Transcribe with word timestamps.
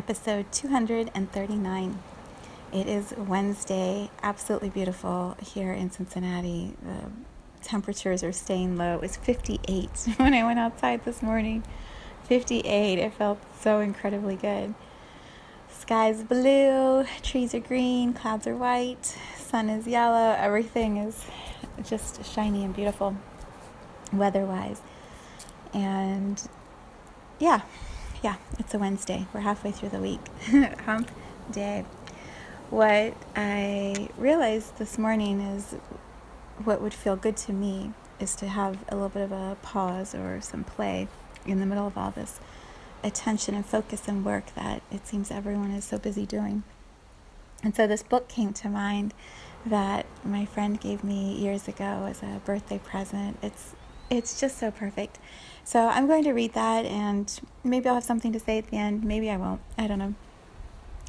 Episode 0.00 0.50
239. 0.50 1.98
It 2.72 2.86
is 2.86 3.12
Wednesday, 3.18 4.08
absolutely 4.22 4.70
beautiful 4.70 5.36
here 5.42 5.74
in 5.74 5.90
Cincinnati. 5.90 6.74
The 6.82 7.10
temperatures 7.62 8.24
are 8.24 8.32
staying 8.32 8.78
low. 8.78 8.94
It 8.94 9.02
was 9.02 9.18
58 9.18 9.90
when 10.16 10.32
I 10.32 10.42
went 10.42 10.58
outside 10.58 11.04
this 11.04 11.20
morning. 11.20 11.64
58. 12.24 12.98
It 12.98 13.12
felt 13.12 13.40
so 13.60 13.80
incredibly 13.80 14.36
good. 14.36 14.72
Sky's 15.68 16.22
blue, 16.22 17.04
trees 17.22 17.54
are 17.54 17.60
green, 17.60 18.14
clouds 18.14 18.46
are 18.46 18.56
white, 18.56 19.04
sun 19.36 19.68
is 19.68 19.86
yellow, 19.86 20.34
everything 20.38 20.96
is 20.96 21.26
just 21.84 22.24
shiny 22.24 22.64
and 22.64 22.74
beautiful 22.74 23.16
weather 24.14 24.46
wise. 24.46 24.80
And 25.74 26.42
yeah, 27.38 27.60
yeah, 28.22 28.36
it's 28.58 28.74
a 28.74 28.78
Wednesday. 28.78 29.26
We're 29.32 29.40
halfway 29.40 29.72
through 29.72 29.90
the 29.90 30.00
week. 30.00 30.20
Hump 30.84 31.10
day. 31.50 31.84
What 32.68 33.14
I 33.34 34.08
realized 34.16 34.76
this 34.78 34.98
morning 34.98 35.40
is 35.40 35.76
what 36.64 36.80
would 36.82 36.94
feel 36.94 37.16
good 37.16 37.36
to 37.38 37.52
me 37.52 37.92
is 38.18 38.34
to 38.36 38.48
have 38.48 38.84
a 38.88 38.94
little 38.94 39.08
bit 39.08 39.22
of 39.22 39.32
a 39.32 39.56
pause 39.62 40.14
or 40.14 40.40
some 40.40 40.64
play 40.64 41.08
in 41.46 41.60
the 41.60 41.66
middle 41.66 41.86
of 41.86 41.96
all 41.96 42.10
this 42.10 42.38
attention 43.02 43.54
and 43.54 43.64
focus 43.64 44.06
and 44.06 44.24
work 44.24 44.54
that 44.54 44.82
it 44.92 45.06
seems 45.06 45.30
everyone 45.30 45.70
is 45.70 45.84
so 45.84 45.98
busy 45.98 46.26
doing. 46.26 46.62
And 47.62 47.74
so 47.74 47.86
this 47.86 48.02
book 48.02 48.28
came 48.28 48.52
to 48.54 48.68
mind 48.68 49.14
that 49.64 50.06
my 50.24 50.44
friend 50.44 50.78
gave 50.78 51.02
me 51.02 51.34
years 51.34 51.68
ago 51.68 52.06
as 52.08 52.22
a 52.22 52.40
birthday 52.44 52.78
present. 52.78 53.38
It's 53.42 53.74
it's 54.10 54.40
just 54.40 54.58
so 54.58 54.70
perfect. 54.70 55.18
So 55.64 55.88
I'm 55.88 56.06
going 56.06 56.24
to 56.24 56.32
read 56.32 56.52
that 56.54 56.84
and 56.84 57.40
maybe 57.62 57.88
I'll 57.88 57.94
have 57.94 58.04
something 58.04 58.32
to 58.32 58.40
say 58.40 58.58
at 58.58 58.66
the 58.68 58.76
end. 58.76 59.04
Maybe 59.04 59.30
I 59.30 59.36
won't. 59.36 59.60
I 59.78 59.86
don't 59.86 59.98
know. 59.98 60.14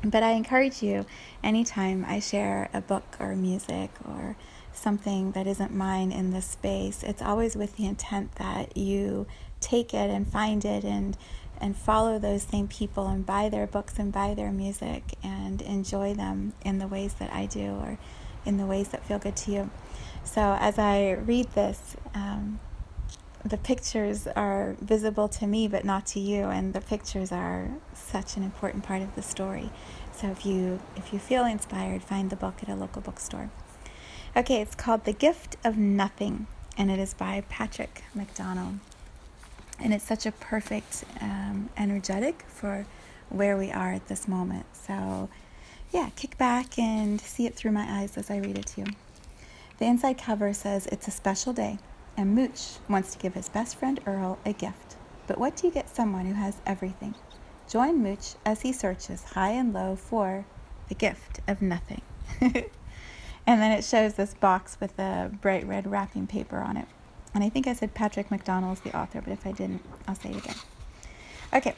But 0.04 0.24
I 0.24 0.32
encourage 0.32 0.82
you 0.82 1.06
anytime 1.44 2.06
I 2.08 2.20
share 2.20 2.70
a 2.74 2.82
book 2.82 3.18
or 3.20 3.36
music 3.36 3.92
or 4.08 4.36
something 4.74 5.32
that 5.34 5.48
isn't 5.48 5.74
mine 5.74 6.12
in 6.12 6.32
this 6.32 6.46
space, 6.46 7.04
it's 7.04 7.22
always 7.22 7.56
with 7.56 7.76
the 7.78 7.86
intent 7.86 8.36
that 8.36 8.78
you 8.78 9.28
take 9.60 9.94
it 9.94 10.10
and 10.10 10.28
find 10.28 10.66
it 10.66 10.84
and 10.84 11.18
and 11.60 11.78
follow 11.78 12.18
those 12.18 12.42
same 12.42 12.68
people 12.68 13.08
and 13.08 13.24
buy 13.24 13.48
their 13.48 13.68
books 13.68 14.00
and 14.00 14.12
buy 14.12 14.34
their 14.34 14.52
music 14.52 15.14
and 15.24 15.62
enjoy 15.62 16.12
them 16.12 16.54
in 16.66 16.80
the 16.80 16.88
ways 16.88 17.14
that 17.16 17.32
I 17.32 17.46
do 17.46 17.76
or 17.76 18.00
in 18.46 18.58
the 18.58 18.66
ways 18.66 18.88
that 18.90 19.06
feel 19.06 19.20
good 19.20 19.36
to 19.36 19.52
you. 19.52 19.70
So 20.24 20.58
as 20.60 20.80
I 20.80 21.12
read 21.12 21.52
this, 21.52 21.96
um, 22.16 22.60
the 23.44 23.58
pictures 23.58 24.28
are 24.28 24.76
visible 24.80 25.28
to 25.28 25.48
me 25.48 25.68
but 25.68 25.84
not 25.84 26.06
to 26.08 26.20
you. 26.20 26.46
And 26.46 26.74
the 26.74 26.82
pictures 26.82 27.32
are 27.32 27.70
such 27.94 28.38
an 28.38 28.44
important 28.44 28.84
part 28.84 29.02
of 29.02 29.16
the 29.16 29.22
story. 29.22 29.72
So 30.12 30.28
if 30.28 30.46
you 30.46 30.80
if 30.96 31.14
you 31.14 31.20
feel 31.20 31.46
inspired 31.46 32.04
find 32.04 32.30
the 32.30 32.36
book 32.36 32.56
at 32.62 32.70
a 32.70 32.76
local 32.76 33.02
bookstore. 33.02 33.50
Okay 34.36 34.62
it's 34.62 34.76
called 34.76 35.06
the 35.06 35.14
gift 35.14 35.56
of 35.64 35.78
nothing 35.78 36.48
and 36.78 36.92
it 36.92 37.00
is 37.00 37.14
by 37.14 37.44
patrick 37.50 38.04
mcdonnell 38.16 38.80
and 39.80 39.94
it's 39.94 40.06
such 40.06 40.26
a 40.26 40.32
perfect 40.32 41.04
um, 41.20 41.70
energetic 41.76 42.46
for 42.48 42.86
where 43.30 43.58
we 43.58 43.72
are 43.72 43.92
at 43.94 44.08
this 44.08 44.28
moment. 44.28 44.66
So 44.74 45.30
yeah 45.92 46.10
kick 46.16 46.38
back 46.38 46.78
and 46.78 47.20
see 47.20 47.48
it 47.48 47.56
through 47.56 47.72
my 47.72 47.86
eyes 48.02 48.18
as 48.18 48.30
i 48.30 48.38
read 48.38 48.58
it 48.58 48.68
to 48.68 48.82
you. 48.82 48.88
The 49.80 49.86
inside 49.86 50.20
cover 50.20 50.54
says 50.54 50.86
it's 50.88 51.08
a 51.08 51.12
special 51.12 51.54
day 51.54 51.80
and 52.18 52.36
Mooch 52.36 52.78
wants 52.90 53.14
to 53.14 53.20
give 53.20 53.34
his 53.34 53.50
best 53.50 53.76
friend 53.78 54.00
Earl 54.06 54.38
a 54.46 54.54
gift. 54.54 54.96
But 55.28 55.38
what 55.38 55.56
do 55.56 55.68
you 55.68 55.74
get 55.74 55.90
someone 55.90 56.26
who 56.26 56.34
has 56.34 56.62
everything? 56.66 57.16
Join 57.70 58.04
Mooch 58.04 58.36
as 58.46 58.62
he 58.62 58.74
searches 58.74 59.24
high 59.24 59.52
and 59.52 59.74
low 59.74 59.96
for 59.96 60.46
the 60.90 60.96
gift 60.96 61.40
of 61.48 61.62
nothing. 61.62 62.02
and 62.42 62.66
then 63.46 63.72
it 63.72 63.84
shows 63.84 64.16
this 64.16 64.34
box 64.34 64.78
with 64.80 64.98
a 65.00 65.32
bright 65.42 65.66
red 65.66 65.90
wrapping 65.90 66.28
paper 66.28 66.58
on 66.58 66.78
it. 66.78 66.88
And 67.34 67.44
I 67.44 67.50
think 67.50 67.66
I 67.66 67.74
said 67.74 67.94
Patrick 67.94 68.30
McDonnell's 68.30 68.82
the 68.82 68.96
author, 68.98 69.22
but 69.22 69.32
if 69.32 69.48
I 69.48 69.54
didn't, 69.54 69.82
I'll 70.08 70.16
say 70.16 70.32
it 70.32 70.38
again. 70.38 70.56
Okay, 71.54 71.76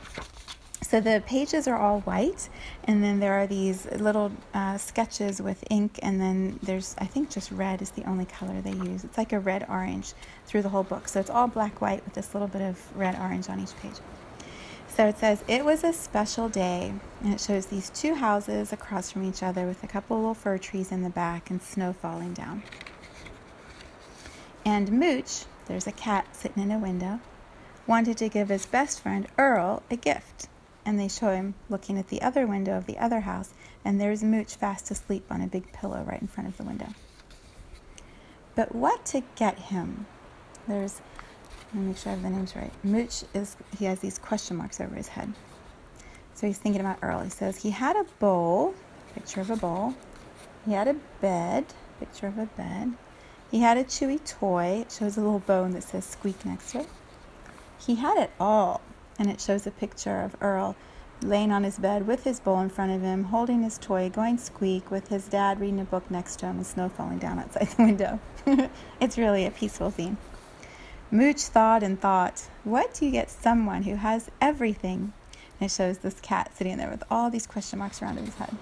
so 0.93 1.01
the 1.01 1.23
pages 1.25 1.67
are 1.67 1.75
all 1.75 2.01
white, 2.01 2.49
and 2.83 3.03
then 3.03 3.19
there 3.19 3.33
are 3.33 3.47
these 3.47 3.87
little 3.93 4.31
uh, 4.53 4.77
sketches 4.77 5.41
with 5.41 5.63
ink, 5.71 5.97
and 6.03 6.21
then 6.21 6.59
there's, 6.61 6.93
I 6.99 7.05
think, 7.05 7.31
just 7.31 7.51
red 7.51 7.81
is 7.81 7.89
the 7.89 8.03
only 8.03 8.25
color 8.25 8.61
they 8.61 8.73
use. 8.73 9.03
It's 9.03 9.17
like 9.17 9.33
a 9.33 9.39
red 9.39 9.65
orange 9.67 10.13
through 10.45 10.61
the 10.61 10.69
whole 10.69 10.83
book. 10.83 11.07
So 11.07 11.19
it's 11.19 11.31
all 11.31 11.47
black 11.47 11.81
white 11.81 12.05
with 12.05 12.13
this 12.13 12.35
little 12.35 12.47
bit 12.47 12.61
of 12.61 12.95
red 12.95 13.15
orange 13.15 13.49
on 13.49 13.59
each 13.59 13.75
page. 13.77 13.95
So 14.87 15.07
it 15.07 15.17
says, 15.17 15.43
It 15.47 15.65
was 15.65 15.83
a 15.83 15.93
special 15.93 16.47
day, 16.47 16.93
and 17.23 17.33
it 17.33 17.39
shows 17.39 17.65
these 17.65 17.89
two 17.89 18.13
houses 18.13 18.71
across 18.71 19.09
from 19.09 19.23
each 19.23 19.41
other 19.41 19.65
with 19.65 19.83
a 19.83 19.87
couple 19.87 20.17
little 20.17 20.35
fir 20.35 20.59
trees 20.59 20.91
in 20.91 21.01
the 21.01 21.09
back 21.09 21.49
and 21.49 21.59
snow 21.59 21.93
falling 21.93 22.33
down. 22.33 22.61
And 24.63 24.91
Mooch, 24.91 25.45
there's 25.65 25.87
a 25.87 25.91
cat 25.91 26.35
sitting 26.35 26.61
in 26.61 26.71
a 26.71 26.77
window, 26.77 27.19
wanted 27.87 28.17
to 28.17 28.29
give 28.29 28.49
his 28.49 28.67
best 28.67 29.01
friend 29.01 29.25
Earl 29.39 29.81
a 29.89 29.95
gift 29.95 30.49
and 30.85 30.99
they 30.99 31.07
show 31.07 31.31
him 31.31 31.55
looking 31.69 31.97
at 31.97 32.07
the 32.07 32.21
other 32.21 32.45
window 32.45 32.77
of 32.77 32.85
the 32.85 32.97
other 32.97 33.21
house, 33.21 33.53
and 33.85 33.99
there's 33.99 34.23
Mooch 34.23 34.55
fast 34.55 34.91
asleep 34.91 35.25
on 35.29 35.41
a 35.41 35.47
big 35.47 35.71
pillow 35.71 36.03
right 36.07 36.21
in 36.21 36.27
front 36.27 36.49
of 36.49 36.57
the 36.57 36.63
window. 36.63 36.87
But 38.55 38.75
what 38.75 39.05
to 39.07 39.23
get 39.35 39.57
him? 39.57 40.05
There's, 40.67 41.01
let 41.73 41.81
me 41.81 41.87
make 41.87 41.97
sure 41.97 42.11
I 42.11 42.15
have 42.15 42.23
the 42.23 42.29
names 42.29 42.55
right. 42.55 42.71
Mooch 42.83 43.23
is, 43.33 43.55
he 43.77 43.85
has 43.85 43.99
these 43.99 44.19
question 44.19 44.57
marks 44.57 44.79
over 44.79 44.95
his 44.95 45.07
head. 45.07 45.33
So 46.35 46.47
he's 46.47 46.57
thinking 46.57 46.81
about 46.81 46.99
Earl. 47.01 47.21
He 47.21 47.29
says 47.29 47.57
he 47.57 47.71
had 47.71 47.95
a 47.95 48.05
bowl, 48.19 48.73
picture 49.13 49.41
of 49.41 49.49
a 49.49 49.55
bowl. 49.55 49.95
He 50.65 50.73
had 50.73 50.87
a 50.87 50.95
bed, 51.21 51.65
picture 51.99 52.27
of 52.27 52.37
a 52.37 52.45
bed. 52.45 52.93
He 53.51 53.59
had 53.59 53.77
a 53.77 53.83
chewy 53.83 54.23
toy. 54.25 54.81
It 54.81 54.91
shows 54.91 55.17
a 55.17 55.21
little 55.21 55.39
bone 55.39 55.71
that 55.71 55.83
says 55.83 56.05
squeak 56.05 56.43
next 56.45 56.71
to 56.71 56.79
it. 56.81 56.89
He 57.79 57.95
had 57.95 58.17
it 58.17 58.31
all 58.39 58.81
and 59.19 59.29
it 59.29 59.41
shows 59.41 59.67
a 59.67 59.71
picture 59.71 60.21
of 60.21 60.35
Earl 60.41 60.75
laying 61.21 61.51
on 61.51 61.63
his 61.63 61.77
bed 61.77 62.05
with 62.05 62.23
his 62.23 62.39
bowl 62.39 62.59
in 62.59 62.69
front 62.69 62.91
of 62.91 63.01
him, 63.01 63.25
holding 63.25 63.63
his 63.63 63.77
toy, 63.77 64.09
going 64.09 64.37
squeak, 64.37 64.91
with 64.91 65.07
his 65.07 65.27
dad 65.27 65.59
reading 65.59 65.79
a 65.79 65.85
book 65.85 66.09
next 66.11 66.37
to 66.37 66.47
him 66.47 66.57
and 66.57 66.65
snow 66.65 66.89
falling 66.89 67.19
down 67.19 67.39
outside 67.39 67.67
the 67.67 67.83
window. 67.83 68.19
it's 68.99 69.17
really 69.17 69.45
a 69.45 69.51
peaceful 69.51 69.91
scene. 69.91 70.17
Mooch 71.11 71.41
thought 71.41 71.83
and 71.83 71.99
thought, 72.01 72.47
what 72.63 72.93
do 72.93 73.05
you 73.05 73.11
get 73.11 73.29
someone 73.29 73.83
who 73.83 73.95
has 73.95 74.29
everything? 74.41 75.13
And 75.59 75.69
it 75.69 75.71
shows 75.71 75.99
this 75.99 76.19
cat 76.19 76.51
sitting 76.55 76.77
there 76.77 76.89
with 76.89 77.03
all 77.09 77.29
these 77.29 77.47
question 77.47 77.79
marks 77.79 78.01
around 78.01 78.17
his 78.17 78.35
head. 78.35 78.55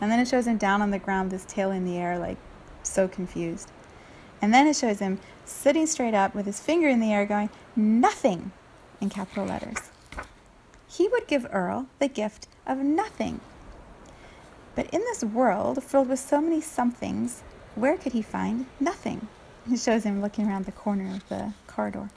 And 0.00 0.10
then 0.10 0.18
it 0.18 0.26
shows 0.26 0.46
him 0.46 0.56
down 0.56 0.82
on 0.82 0.90
the 0.90 0.98
ground, 0.98 1.30
this 1.30 1.44
tail 1.44 1.70
in 1.70 1.84
the 1.84 1.96
air, 1.96 2.18
like 2.18 2.38
so 2.82 3.06
confused. 3.06 3.70
And 4.40 4.52
then 4.52 4.66
it 4.66 4.74
shows 4.74 4.98
him 4.98 5.20
sitting 5.44 5.86
straight 5.86 6.14
up 6.14 6.34
with 6.34 6.46
his 6.46 6.58
finger 6.58 6.88
in 6.88 6.98
the 6.98 7.12
air, 7.12 7.26
going, 7.26 7.50
Nothing! 7.76 8.52
In 9.02 9.10
capital 9.10 9.44
letters. 9.44 9.90
He 10.88 11.08
would 11.08 11.26
give 11.26 11.46
Earl 11.52 11.86
the 11.98 12.08
gift 12.08 12.48
of 12.66 12.78
nothing. 12.78 13.40
But 14.74 14.88
in 14.90 15.00
this 15.00 15.22
world 15.22 15.82
filled 15.82 16.08
with 16.08 16.18
so 16.18 16.40
many 16.40 16.60
somethings, 16.60 17.42
where 17.74 17.96
could 17.96 18.12
he 18.12 18.22
find 18.22 18.66
nothing? 18.80 19.28
It 19.70 19.80
shows 19.80 20.04
him 20.04 20.22
looking 20.22 20.48
around 20.48 20.64
the 20.64 20.72
corner 20.72 21.14
of 21.14 21.28
the 21.28 21.52
corridor. 21.66 22.08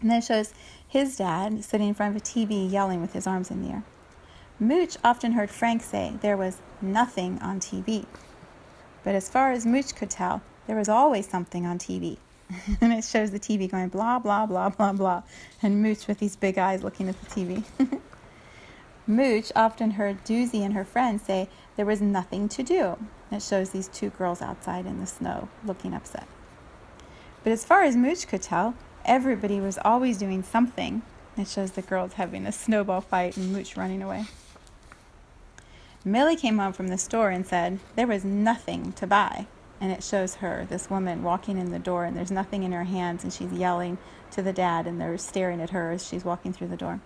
And 0.00 0.10
then 0.10 0.18
it 0.18 0.24
shows 0.24 0.52
his 0.88 1.16
dad 1.16 1.64
sitting 1.64 1.88
in 1.88 1.94
front 1.94 2.16
of 2.16 2.22
a 2.22 2.24
TV 2.24 2.70
yelling 2.70 3.00
with 3.00 3.12
his 3.12 3.26
arms 3.26 3.50
in 3.50 3.62
the 3.62 3.70
air. 3.70 3.82
Mooch 4.58 4.96
often 5.02 5.32
heard 5.32 5.50
Frank 5.50 5.82
say 5.82 6.14
there 6.20 6.36
was 6.36 6.58
nothing 6.80 7.38
on 7.40 7.60
TV. 7.60 8.06
But 9.04 9.14
as 9.14 9.28
far 9.28 9.52
as 9.52 9.66
Mooch 9.66 9.94
could 9.94 10.10
tell, 10.10 10.42
there 10.66 10.76
was 10.76 10.88
always 10.88 11.28
something 11.28 11.66
on 11.66 11.78
TV. 11.78 12.18
and 12.80 12.92
it 12.92 13.04
shows 13.04 13.30
the 13.30 13.40
TV 13.40 13.70
going 13.70 13.88
blah, 13.88 14.18
blah, 14.18 14.46
blah, 14.46 14.68
blah, 14.68 14.92
blah, 14.92 15.22
and 15.62 15.82
Mooch 15.82 16.06
with 16.06 16.18
these 16.18 16.36
big 16.36 16.58
eyes 16.58 16.82
looking 16.82 17.08
at 17.08 17.20
the 17.20 17.26
TV. 17.26 17.64
Mooch 19.06 19.50
often 19.56 19.92
heard 19.92 20.24
Doozy 20.24 20.60
and 20.60 20.74
her 20.74 20.84
friends 20.84 21.22
say 21.22 21.48
there 21.76 21.86
was 21.86 22.00
nothing 22.00 22.48
to 22.50 22.62
do. 22.62 22.96
It 23.30 23.42
shows 23.42 23.70
these 23.70 23.88
two 23.88 24.10
girls 24.10 24.40
outside 24.40 24.86
in 24.86 25.00
the 25.00 25.06
snow 25.06 25.48
looking 25.64 25.94
upset. 25.94 26.28
But 27.42 27.52
as 27.52 27.64
far 27.64 27.82
as 27.82 27.96
Mooch 27.96 28.28
could 28.28 28.42
tell, 28.42 28.74
everybody 29.04 29.60
was 29.60 29.78
always 29.84 30.18
doing 30.18 30.42
something. 30.42 31.02
It 31.36 31.48
shows 31.48 31.72
the 31.72 31.82
girls 31.82 32.14
having 32.14 32.46
a 32.46 32.52
snowball 32.52 33.00
fight 33.00 33.36
and 33.36 33.52
Mooch 33.52 33.76
running 33.76 34.02
away. 34.02 34.26
Millie 36.04 36.36
came 36.36 36.58
home 36.58 36.72
from 36.72 36.88
the 36.88 36.98
store 36.98 37.30
and 37.30 37.46
said 37.46 37.78
there 37.96 38.06
was 38.06 38.24
nothing 38.24 38.92
to 38.92 39.06
buy. 39.06 39.46
And 39.82 39.92
it 39.92 40.02
shows 40.02 40.36
her, 40.36 40.64
this 40.70 40.88
woman, 40.88 41.22
walking 41.22 41.58
in 41.58 41.72
the 41.72 41.78
door, 41.78 42.04
and 42.04 42.16
there's 42.16 42.30
nothing 42.30 42.62
in 42.62 42.72
her 42.72 42.84
hands, 42.84 43.24
and 43.24 43.32
she's 43.32 43.52
yelling 43.52 43.98
to 44.30 44.40
the 44.40 44.52
dad, 44.52 44.86
and 44.86 44.98
they're 44.98 45.18
staring 45.18 45.60
at 45.60 45.70
her 45.70 45.90
as 45.90 46.06
she's 46.06 46.24
walking 46.24 46.54
through 46.54 46.68
the 46.68 46.76
door. 46.76 47.00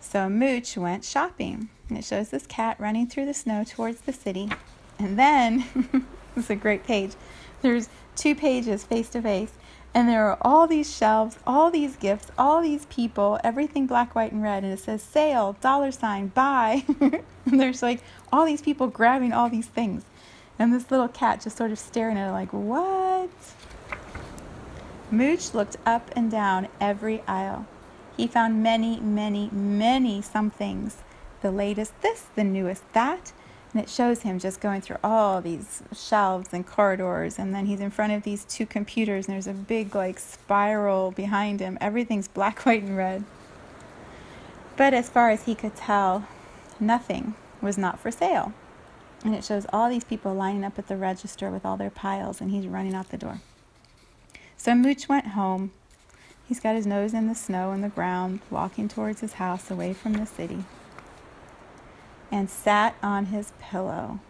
So 0.00 0.28
Mooch 0.28 0.76
went 0.76 1.04
shopping. 1.04 1.68
And 1.88 1.98
it 1.98 2.04
shows 2.04 2.30
this 2.30 2.46
cat 2.46 2.76
running 2.78 3.06
through 3.06 3.26
the 3.26 3.34
snow 3.34 3.64
towards 3.64 4.02
the 4.02 4.12
city. 4.12 4.48
And 4.98 5.18
then, 5.18 5.64
this 6.34 6.44
is 6.44 6.50
a 6.50 6.56
great 6.56 6.84
page, 6.84 7.12
there's 7.62 7.88
two 8.14 8.34
pages 8.34 8.84
face 8.84 9.08
to 9.10 9.22
face. 9.22 9.52
And 9.94 10.08
there 10.08 10.28
are 10.28 10.38
all 10.42 10.66
these 10.66 10.94
shelves, 10.94 11.38
all 11.46 11.70
these 11.70 11.96
gifts, 11.96 12.30
all 12.36 12.60
these 12.60 12.84
people, 12.86 13.40
everything 13.42 13.86
black, 13.86 14.14
white, 14.14 14.30
and 14.30 14.42
red. 14.42 14.62
And 14.62 14.72
it 14.72 14.78
says 14.78 15.02
sale, 15.02 15.56
dollar 15.60 15.90
sign, 15.90 16.28
buy. 16.28 16.84
and 17.00 17.60
there's 17.60 17.82
like 17.82 18.02
all 18.30 18.44
these 18.44 18.60
people 18.60 18.88
grabbing 18.88 19.32
all 19.32 19.48
these 19.48 19.66
things. 19.66 20.04
And 20.58 20.72
this 20.72 20.90
little 20.90 21.08
cat 21.08 21.42
just 21.42 21.56
sort 21.56 21.70
of 21.70 21.78
staring 21.78 22.16
at 22.16 22.28
it 22.28 22.32
like, 22.32 22.52
what? 22.52 23.30
Mooch 25.10 25.54
looked 25.54 25.76
up 25.84 26.10
and 26.16 26.30
down 26.30 26.68
every 26.80 27.22
aisle. 27.28 27.66
He 28.16 28.26
found 28.26 28.62
many, 28.62 28.98
many, 29.00 29.50
many 29.52 30.22
somethings. 30.22 30.98
The 31.42 31.50
latest 31.50 32.00
this, 32.00 32.26
the 32.34 32.44
newest 32.44 32.90
that. 32.94 33.32
And 33.72 33.82
it 33.82 33.90
shows 33.90 34.22
him 34.22 34.38
just 34.38 34.60
going 34.60 34.80
through 34.80 34.96
all 35.04 35.42
these 35.42 35.82
shelves 35.94 36.48
and 36.52 36.66
corridors. 36.66 37.38
And 37.38 37.54
then 37.54 37.66
he's 37.66 37.80
in 37.80 37.90
front 37.90 38.14
of 38.14 38.22
these 38.22 38.44
two 38.46 38.64
computers, 38.64 39.26
and 39.26 39.34
there's 39.34 39.46
a 39.46 39.52
big, 39.52 39.94
like, 39.94 40.18
spiral 40.18 41.10
behind 41.10 41.60
him. 41.60 41.76
Everything's 41.80 42.26
black, 42.26 42.60
white, 42.64 42.82
and 42.82 42.96
red. 42.96 43.24
But 44.76 44.94
as 44.94 45.10
far 45.10 45.30
as 45.30 45.44
he 45.44 45.54
could 45.54 45.76
tell, 45.76 46.26
nothing 46.80 47.34
was 47.60 47.76
not 47.76 47.98
for 47.98 48.10
sale. 48.10 48.54
And 49.26 49.34
it 49.34 49.44
shows 49.44 49.66
all 49.72 49.90
these 49.90 50.04
people 50.04 50.32
lining 50.34 50.62
up 50.62 50.78
at 50.78 50.86
the 50.86 50.96
register 50.96 51.50
with 51.50 51.66
all 51.66 51.76
their 51.76 51.90
piles, 51.90 52.40
and 52.40 52.52
he's 52.52 52.68
running 52.68 52.94
out 52.94 53.08
the 53.08 53.18
door. 53.18 53.40
So 54.56 54.72
Mooch 54.72 55.08
went 55.08 55.26
home. 55.26 55.72
He's 56.46 56.60
got 56.60 56.76
his 56.76 56.86
nose 56.86 57.12
in 57.12 57.26
the 57.26 57.34
snow 57.34 57.72
and 57.72 57.82
the 57.82 57.88
ground, 57.88 58.38
walking 58.50 58.86
towards 58.86 59.22
his 59.22 59.32
house 59.32 59.68
away 59.68 59.94
from 59.94 60.12
the 60.12 60.26
city, 60.26 60.62
and 62.30 62.48
sat 62.48 62.94
on 63.02 63.26
his 63.26 63.52
pillow. 63.58 64.20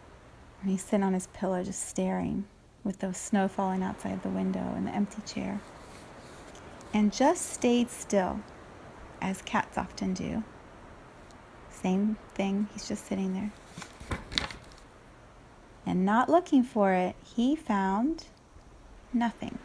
And 0.62 0.70
he's 0.70 0.82
sitting 0.82 1.04
on 1.04 1.12
his 1.12 1.26
pillow 1.26 1.62
just 1.62 1.87
staring 1.87 2.46
with 2.82 3.00
the 3.00 3.12
snow 3.12 3.49
falling 3.49 3.82
outside 3.82 4.22
the 4.22 4.31
window 4.31 4.72
and 4.75 4.87
the 4.87 4.94
empty 4.94 5.20
chair. 5.26 5.60
And 6.94 7.12
just 7.12 7.52
stayed 7.52 7.90
still, 7.90 8.40
as 9.20 9.42
cats 9.42 9.76
often 9.76 10.14
do. 10.14 10.42
Same 11.69 12.16
thing, 12.32 12.69
he's 12.72 12.88
just 12.88 13.06
sitting 13.06 13.34
there. 13.34 13.52
And 15.86 16.04
not 16.04 16.28
looking 16.28 16.64
for 16.64 16.92
it, 16.92 17.14
he 17.24 17.54
found 17.54 18.24
nothing. 19.12 19.58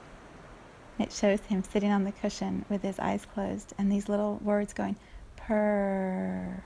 It 0.99 1.11
shows 1.11 1.39
him 1.41 1.63
sitting 1.63 1.91
on 1.91 2.03
the 2.03 2.11
cushion 2.11 2.63
with 2.69 2.83
his 2.83 2.99
eyes 2.99 3.25
closed 3.25 3.73
and 3.77 3.91
these 3.91 4.07
little 4.07 4.39
words 4.43 4.71
going, 4.71 4.95
purr. 5.35 6.63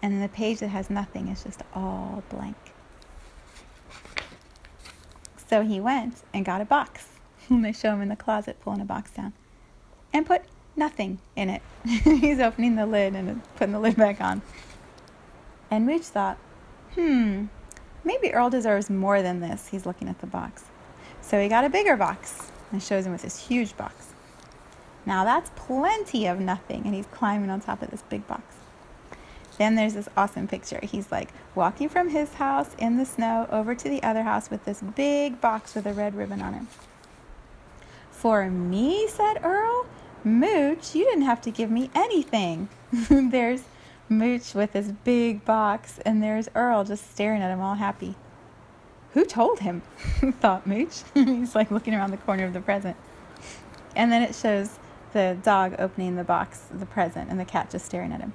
And 0.00 0.22
the 0.22 0.28
page 0.28 0.60
that 0.60 0.68
has 0.68 0.88
nothing 0.88 1.28
is 1.28 1.44
just 1.44 1.62
all 1.74 2.22
blank. 2.30 2.56
So 5.48 5.62
he 5.62 5.78
went 5.78 6.22
and 6.32 6.44
got 6.44 6.62
a 6.62 6.64
box. 6.64 7.08
they 7.50 7.72
show 7.72 7.92
him 7.92 8.00
in 8.00 8.08
the 8.08 8.16
closet 8.16 8.58
pulling 8.62 8.80
a 8.80 8.86
box 8.86 9.10
down 9.10 9.34
and 10.12 10.24
put 10.24 10.42
nothing 10.74 11.18
in 11.36 11.50
it. 11.50 11.62
He's 11.84 12.40
opening 12.40 12.76
the 12.76 12.86
lid 12.86 13.14
and 13.14 13.42
putting 13.56 13.72
the 13.72 13.80
lid 13.80 13.96
back 13.96 14.20
on. 14.20 14.40
And 15.70 15.86
Mooch 15.86 16.02
thought, 16.02 16.38
hmm, 16.94 17.46
maybe 18.04 18.32
Earl 18.32 18.50
deserves 18.50 18.90
more 18.90 19.22
than 19.22 19.40
this. 19.40 19.68
He's 19.68 19.86
looking 19.86 20.08
at 20.08 20.20
the 20.20 20.26
box. 20.26 20.64
So 21.22 21.40
he 21.40 21.48
got 21.48 21.64
a 21.64 21.70
bigger 21.70 21.96
box 21.96 22.50
and 22.70 22.82
shows 22.82 23.06
him 23.06 23.12
with 23.12 23.22
this 23.22 23.46
huge 23.46 23.76
box. 23.76 24.08
Now 25.06 25.24
that's 25.24 25.50
plenty 25.56 26.26
of 26.26 26.40
nothing, 26.40 26.82
and 26.84 26.94
he's 26.94 27.06
climbing 27.06 27.50
on 27.50 27.60
top 27.60 27.82
of 27.82 27.90
this 27.90 28.02
big 28.02 28.26
box. 28.26 28.42
Then 29.58 29.74
there's 29.74 29.94
this 29.94 30.08
awesome 30.16 30.48
picture. 30.48 30.80
He's 30.82 31.12
like 31.12 31.28
walking 31.54 31.88
from 31.88 32.08
his 32.08 32.34
house 32.34 32.74
in 32.78 32.96
the 32.96 33.04
snow 33.04 33.46
over 33.50 33.74
to 33.74 33.88
the 33.88 34.02
other 34.02 34.22
house 34.22 34.50
with 34.50 34.64
this 34.64 34.80
big 34.80 35.40
box 35.40 35.74
with 35.74 35.86
a 35.86 35.92
red 35.92 36.14
ribbon 36.14 36.42
on 36.42 36.54
it. 36.54 36.62
For 38.10 38.50
me, 38.50 39.06
said 39.06 39.44
Earl, 39.44 39.86
Mooch, 40.24 40.94
you 40.94 41.04
didn't 41.04 41.22
have 41.22 41.40
to 41.42 41.50
give 41.50 41.70
me 41.70 41.90
anything. 41.94 42.68
there's 43.10 43.62
Mooch 44.08 44.54
with 44.54 44.72
his 44.72 44.92
big 44.92 45.44
box, 45.44 45.98
and 46.04 46.22
there's 46.22 46.48
Earl 46.54 46.84
just 46.84 47.10
staring 47.10 47.42
at 47.42 47.50
him 47.50 47.60
all 47.60 47.74
happy. 47.74 48.14
Who 49.12 49.24
told 49.24 49.60
him? 49.60 49.82
thought 50.40 50.66
Mooch. 50.66 51.02
He's 51.14 51.54
like 51.54 51.70
looking 51.70 51.94
around 51.94 52.10
the 52.10 52.16
corner 52.18 52.44
of 52.44 52.52
the 52.52 52.60
present. 52.60 52.96
And 53.96 54.10
then 54.10 54.22
it 54.22 54.34
shows 54.34 54.78
the 55.12 55.38
dog 55.42 55.76
opening 55.78 56.16
the 56.16 56.24
box, 56.24 56.66
the 56.72 56.86
present, 56.86 57.30
and 57.30 57.38
the 57.38 57.44
cat 57.44 57.70
just 57.70 57.86
staring 57.86 58.12
at 58.12 58.20
him. 58.20 58.32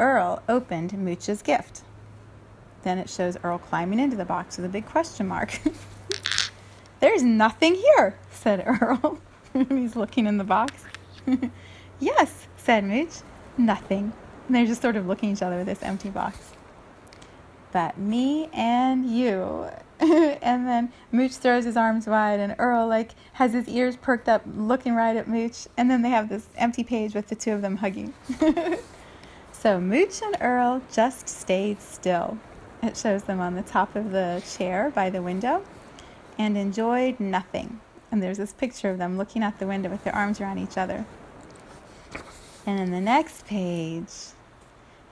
Earl 0.00 0.42
opened 0.48 0.94
Mooch's 0.94 1.42
gift. 1.42 1.82
Then 2.82 2.98
it 2.98 3.08
shows 3.08 3.36
Earl 3.44 3.58
climbing 3.58 4.00
into 4.00 4.16
the 4.16 4.24
box 4.24 4.56
with 4.56 4.66
a 4.66 4.70
big 4.70 4.86
question 4.86 5.28
mark. 5.28 5.60
There's 7.00 7.22
nothing 7.22 7.74
here, 7.74 8.18
said 8.30 8.64
Earl. 8.66 9.18
He's 9.52 9.94
looking 9.94 10.26
in 10.26 10.38
the 10.38 10.44
box. 10.44 10.72
yes, 12.00 12.46
said 12.56 12.84
Mooch. 12.84 13.20
Nothing. 13.56 14.12
And 14.46 14.54
they're 14.56 14.66
just 14.66 14.82
sort 14.82 14.96
of 14.96 15.06
looking 15.06 15.30
at 15.30 15.38
each 15.38 15.42
other 15.42 15.58
with 15.58 15.66
this 15.66 15.82
empty 15.82 16.10
box. 16.10 16.38
But 17.72 17.98
me 17.98 18.48
and 18.52 19.08
you. 19.08 19.68
and 20.00 20.66
then 20.66 20.92
Mooch 21.12 21.32
throws 21.32 21.64
his 21.64 21.76
arms 21.76 22.06
wide, 22.06 22.40
and 22.40 22.54
Earl 22.58 22.86
like 22.86 23.12
has 23.34 23.52
his 23.52 23.68
ears 23.68 23.96
perked 23.96 24.28
up, 24.28 24.42
looking 24.54 24.94
right 24.94 25.16
at 25.16 25.28
Mooch. 25.28 25.66
And 25.76 25.90
then 25.90 26.02
they 26.02 26.10
have 26.10 26.28
this 26.28 26.46
empty 26.56 26.84
page 26.84 27.14
with 27.14 27.28
the 27.28 27.34
two 27.34 27.52
of 27.52 27.62
them 27.62 27.76
hugging. 27.76 28.12
so 29.52 29.80
Mooch 29.80 30.20
and 30.22 30.36
Earl 30.40 30.82
just 30.92 31.28
stayed 31.28 31.80
still. 31.80 32.38
It 32.82 32.96
shows 32.96 33.22
them 33.22 33.40
on 33.40 33.54
the 33.54 33.62
top 33.62 33.96
of 33.96 34.10
the 34.10 34.42
chair 34.56 34.90
by 34.94 35.10
the 35.10 35.22
window, 35.22 35.64
and 36.38 36.56
enjoyed 36.56 37.18
nothing. 37.18 37.80
And 38.10 38.22
there's 38.22 38.38
this 38.38 38.52
picture 38.52 38.90
of 38.90 38.98
them 38.98 39.16
looking 39.16 39.42
out 39.42 39.58
the 39.58 39.66
window 39.66 39.90
with 39.90 40.04
their 40.04 40.14
arms 40.14 40.40
around 40.40 40.58
each 40.58 40.76
other. 40.76 41.06
And 42.66 42.80
in 42.80 42.90
the 42.90 43.00
next 43.00 43.46
page, 43.46 44.10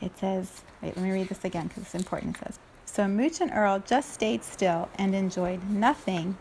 it 0.00 0.16
says, 0.18 0.62
wait, 0.80 0.96
let 0.96 1.04
me 1.04 1.12
read 1.12 1.28
this 1.28 1.44
again 1.44 1.68
because 1.68 1.84
it's 1.84 1.94
important. 1.94 2.36
It 2.36 2.44
says, 2.46 2.58
So 2.86 3.06
Mooch 3.06 3.40
and 3.40 3.52
Earl 3.52 3.82
just 3.86 4.12
stayed 4.12 4.42
still 4.42 4.88
and 4.96 5.14
enjoyed 5.14 5.68
nothing 5.70 6.36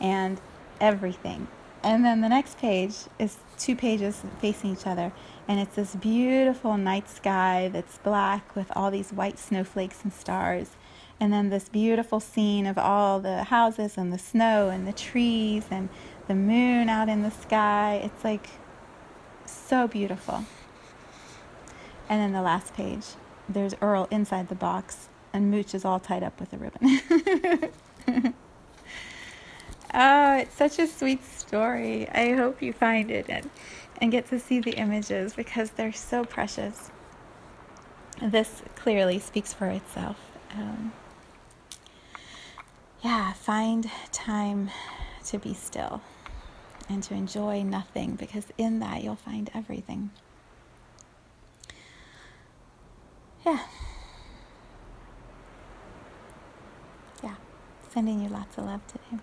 and 0.00 0.40
everything. 0.80 1.48
And 1.82 2.04
then 2.04 2.20
the 2.20 2.28
next 2.28 2.58
page 2.58 2.94
is 3.18 3.36
two 3.58 3.76
pages 3.76 4.22
facing 4.40 4.72
each 4.72 4.86
other. 4.86 5.12
And 5.46 5.60
it's 5.60 5.76
this 5.76 5.94
beautiful 5.94 6.76
night 6.76 7.08
sky 7.08 7.70
that's 7.72 7.98
black 7.98 8.56
with 8.56 8.72
all 8.74 8.90
these 8.90 9.12
white 9.12 9.38
snowflakes 9.38 10.02
and 10.02 10.12
stars. 10.12 10.70
And 11.20 11.32
then 11.32 11.48
this 11.48 11.68
beautiful 11.68 12.18
scene 12.18 12.66
of 12.66 12.76
all 12.76 13.20
the 13.20 13.44
houses 13.44 13.96
and 13.96 14.12
the 14.12 14.18
snow 14.18 14.68
and 14.68 14.86
the 14.86 14.92
trees 14.92 15.66
and 15.70 15.88
the 16.26 16.34
moon 16.34 16.88
out 16.88 17.08
in 17.08 17.22
the 17.22 17.30
sky. 17.30 18.00
It's 18.02 18.24
like 18.24 18.48
so 19.52 19.88
beautiful. 19.88 20.44
And 22.08 22.20
then 22.20 22.32
the 22.32 22.42
last 22.42 22.74
page, 22.74 23.04
there's 23.48 23.74
Earl 23.80 24.08
inside 24.10 24.48
the 24.48 24.54
box, 24.54 25.08
and 25.32 25.50
Mooch 25.50 25.74
is 25.74 25.84
all 25.84 25.98
tied 26.00 26.22
up 26.22 26.38
with 26.40 26.52
a 26.52 26.56
ribbon. 26.56 27.00
oh, 29.94 30.36
it's 30.38 30.54
such 30.54 30.78
a 30.78 30.86
sweet 30.86 31.24
story. 31.24 32.08
I 32.08 32.34
hope 32.34 32.62
you 32.62 32.72
find 32.72 33.10
it 33.10 33.26
and, 33.28 33.50
and 34.00 34.12
get 34.12 34.28
to 34.30 34.38
see 34.38 34.60
the 34.60 34.72
images 34.72 35.34
because 35.34 35.70
they're 35.70 35.92
so 35.92 36.24
precious. 36.24 36.90
This 38.22 38.62
clearly 38.76 39.18
speaks 39.18 39.52
for 39.52 39.66
itself. 39.66 40.16
Um, 40.54 40.92
yeah, 43.02 43.32
find 43.34 43.90
time 44.12 44.70
to 45.26 45.38
be 45.38 45.54
still 45.54 46.00
and 46.88 47.02
to 47.02 47.14
enjoy 47.14 47.62
nothing 47.62 48.14
because 48.14 48.46
in 48.58 48.78
that 48.80 49.02
you'll 49.02 49.16
find 49.16 49.50
everything. 49.54 50.10
Yeah. 53.44 53.60
Yeah. 57.22 57.34
Sending 57.92 58.22
you 58.22 58.28
lots 58.28 58.58
of 58.58 58.64
love 58.64 58.86
today. 58.86 59.22